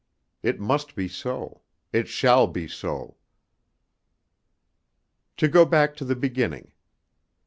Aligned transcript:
It 0.41 0.59
must 0.59 0.95
be 0.95 1.07
so 1.07 1.61
it 1.93 2.07
shall 2.07 2.47
be 2.47 2.67
so. 2.67 3.17
To 5.37 5.47
go 5.47 5.63
back 5.63 5.95
to 5.97 6.05
the 6.05 6.15
beginning. 6.15 6.71